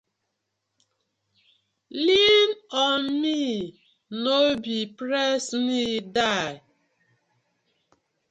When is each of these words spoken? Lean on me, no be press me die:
Lean 1.91 2.53
on 2.71 3.21
me, 3.21 3.79
no 4.09 4.55
be 4.57 4.87
press 4.87 5.53
me 5.53 5.99
die: 5.99 6.59